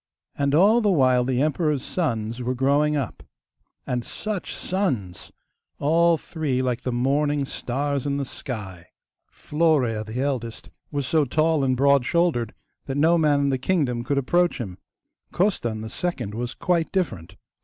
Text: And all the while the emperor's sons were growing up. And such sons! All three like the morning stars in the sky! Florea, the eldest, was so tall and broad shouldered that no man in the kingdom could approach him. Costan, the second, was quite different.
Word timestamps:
And 0.35 0.55
all 0.55 0.81
the 0.81 0.89
while 0.89 1.23
the 1.23 1.43
emperor's 1.43 1.83
sons 1.83 2.41
were 2.41 2.55
growing 2.55 2.95
up. 2.97 3.21
And 3.85 4.03
such 4.03 4.55
sons! 4.55 5.31
All 5.77 6.17
three 6.17 6.59
like 6.59 6.81
the 6.81 6.91
morning 6.91 7.45
stars 7.45 8.07
in 8.07 8.17
the 8.17 8.25
sky! 8.25 8.87
Florea, 9.31 10.03
the 10.03 10.19
eldest, 10.19 10.71
was 10.89 11.05
so 11.05 11.23
tall 11.23 11.63
and 11.63 11.77
broad 11.77 12.03
shouldered 12.03 12.55
that 12.87 12.97
no 12.97 13.15
man 13.19 13.41
in 13.41 13.49
the 13.49 13.59
kingdom 13.59 14.03
could 14.03 14.17
approach 14.17 14.57
him. 14.59 14.79
Costan, 15.31 15.81
the 15.81 15.87
second, 15.91 16.33
was 16.33 16.55
quite 16.55 16.91
different. 16.91 17.35